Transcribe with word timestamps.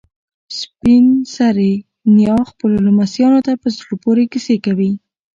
سپین 0.59 1.05
سرې 1.35 1.73
نیا 2.15 2.37
خپلو 2.49 2.75
لمسیانو 2.87 3.39
ته 3.45 3.53
په 3.61 3.67
زړه 3.75 3.93
پورې 4.03 4.23
کیسې 4.31 4.55
کوي. 4.65 4.91